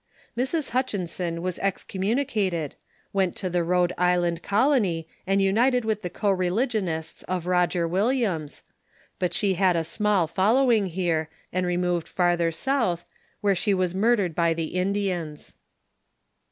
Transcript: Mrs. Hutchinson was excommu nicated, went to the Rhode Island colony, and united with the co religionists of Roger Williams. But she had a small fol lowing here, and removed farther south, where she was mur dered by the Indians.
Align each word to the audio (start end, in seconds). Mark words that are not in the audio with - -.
Mrs. 0.35 0.71
Hutchinson 0.71 1.43
was 1.43 1.59
excommu 1.59 2.15
nicated, 2.15 2.71
went 3.13 3.35
to 3.35 3.51
the 3.51 3.63
Rhode 3.63 3.93
Island 3.99 4.41
colony, 4.41 5.07
and 5.27 5.43
united 5.43 5.85
with 5.85 6.01
the 6.01 6.09
co 6.09 6.31
religionists 6.31 7.21
of 7.27 7.45
Roger 7.45 7.87
Williams. 7.87 8.63
But 9.19 9.35
she 9.35 9.53
had 9.53 9.75
a 9.75 9.83
small 9.83 10.25
fol 10.25 10.55
lowing 10.55 10.87
here, 10.87 11.29
and 11.53 11.67
removed 11.67 12.07
farther 12.07 12.51
south, 12.51 13.05
where 13.41 13.53
she 13.53 13.75
was 13.75 13.93
mur 13.93 14.17
dered 14.17 14.33
by 14.33 14.55
the 14.55 14.69
Indians. 14.73 15.53